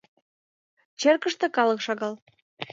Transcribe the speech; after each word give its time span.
Черкыште 0.99 1.47
калык 1.57 1.79
шагал. 1.85 2.13